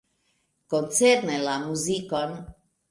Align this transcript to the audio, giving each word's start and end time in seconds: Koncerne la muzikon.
Koncerne 0.75 1.37
la 1.45 1.55
muzikon. 1.69 2.39